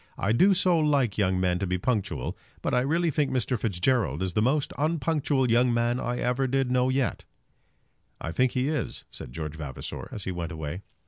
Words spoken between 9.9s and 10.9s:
as he went away.